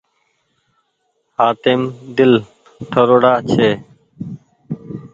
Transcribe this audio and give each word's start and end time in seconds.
هآتيم 1.37 1.81
دل 2.17 2.33
ٺرو 2.91 3.17
ڙآ 3.23 3.33
ڇي۔ 3.49 3.69